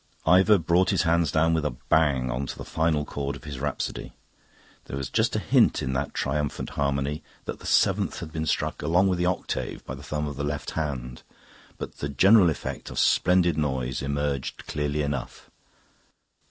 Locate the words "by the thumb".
9.85-10.25